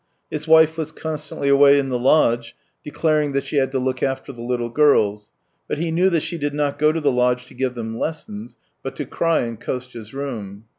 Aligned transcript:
His 0.31 0.47
wife 0.47 0.77
was 0.79 0.91
constantly 0.91 1.47
away 1.47 1.77
in 1.77 1.89
the 1.89 1.99
lodge 1.99 2.55
declaring 2.83 3.33
that 3.33 3.43
she 3.43 3.57
had 3.57 3.71
to 3.73 3.77
look 3.77 4.01
after 4.01 4.33
the 4.33 4.41
little 4.41 4.69
girls, 4.71 5.31
but 5.67 5.77
he 5.77 5.91
knew 5.91 6.09
that 6.09 6.23
she 6.23 6.39
did 6.39 6.55
not 6.55 6.79
go 6.79 6.91
to 6.91 6.99
the 6.99 7.11
lodge 7.11 7.45
to 7.45 7.53
give 7.53 7.75
them 7.75 7.99
lessons 7.99 8.57
but 8.81 8.95
to 8.95 9.05
cry 9.05 9.41
in 9.43 9.57
Kostya's 9.57 10.11
room. 10.11 10.65